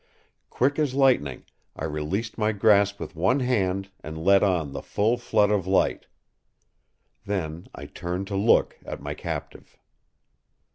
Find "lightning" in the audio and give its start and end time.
0.95-1.45